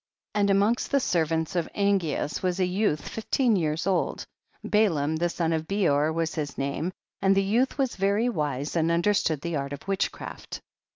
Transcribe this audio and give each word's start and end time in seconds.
8. 0.33 0.39
And 0.39 0.49
amongst 0.49 0.89
the 0.89 0.99
servants 0.99 1.55
of 1.55 1.69
Angeas 1.75 2.41
was 2.41 2.59
a 2.59 2.63
yoiith 2.65 3.01
fifteen 3.01 3.55
years 3.55 3.85
old, 3.85 4.25
Balaam 4.63 5.17
the 5.17 5.29
son 5.29 5.53
of 5.53 5.67
Bcor 5.67 6.11
was 6.11 6.33
his 6.33 6.57
name, 6.57 6.91
and 7.21 7.35
the 7.37 7.43
youth 7.43 7.77
was 7.77 7.95
very 7.97 8.27
wise 8.27 8.75
and 8.75 8.89
understood 8.91 9.41
ihc 9.43 9.59
art 9.59 9.73
of 9.73 9.87
witchcraft. 9.87 10.59